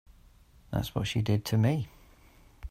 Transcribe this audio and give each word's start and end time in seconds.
That's 0.71 0.95
what 0.95 1.05
she 1.05 1.21
did 1.21 1.45
to 1.45 1.59
me. 1.59 1.87